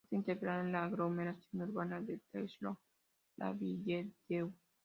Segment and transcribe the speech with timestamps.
[0.03, 4.51] Está integrada en la aglomeración urbana de Terrasson-Lavilledieu.